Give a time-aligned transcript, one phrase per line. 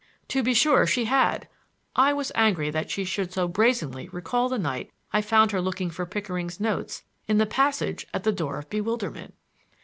[0.29, 1.47] To be sure she had!
[1.95, 5.91] I was angry that she should so brazenly recall the night I found her looking
[5.91, 9.35] for Pickering's notes in the passage at the Door of Bewilderment!